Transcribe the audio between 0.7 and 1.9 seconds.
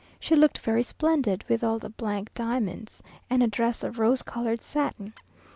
splendid, with all the